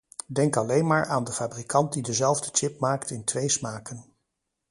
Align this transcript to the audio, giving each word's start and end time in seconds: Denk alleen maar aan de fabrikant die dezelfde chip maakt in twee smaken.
Denk 0.27 0.55
alleen 0.55 0.87
maar 0.87 1.05
aan 1.05 1.23
de 1.23 1.31
fabrikant 1.31 1.93
die 1.93 2.03
dezelfde 2.03 2.49
chip 2.51 2.79
maakt 2.79 3.09
in 3.09 3.23
twee 3.23 3.49
smaken. 3.49 4.15